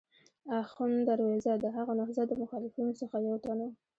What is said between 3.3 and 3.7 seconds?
تن و.